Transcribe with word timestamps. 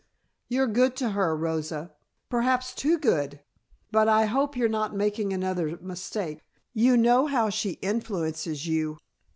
"You're 0.47 0.65
good 0.65 0.95
to 0.95 1.09
her, 1.09 1.37
Rosa, 1.37 1.93
perhaps 2.27 2.73
too 2.73 2.97
good. 2.97 3.41
But 3.91 4.07
I 4.07 4.25
hope 4.25 4.55
you're 4.57 4.67
not 4.67 4.95
making 4.95 5.31
another 5.31 5.77
mistake; 5.79 6.39
you 6.73 6.97
know 6.97 7.27
how 7.27 7.51
she 7.51 7.73
influences 7.83 8.65
you." 8.65 8.97